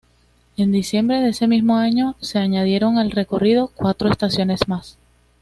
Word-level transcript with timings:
En 0.57 0.71
diciembre 0.71 1.19
de 1.21 1.29
ese 1.29 1.47
mismo 1.47 1.77
año 1.77 2.15
se 2.21 2.39
añadieron 2.39 2.97
al 2.97 3.11
recorrido 3.11 3.67
cuatro 3.75 4.09
estaciones 4.09 4.67
más. 4.67 4.97